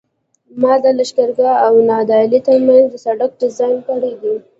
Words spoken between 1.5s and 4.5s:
او نادعلي ترمنځ د سرک ډیزاین کړی دی